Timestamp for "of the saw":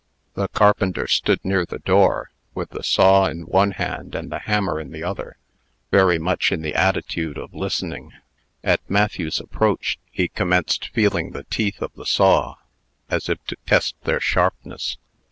11.83-12.55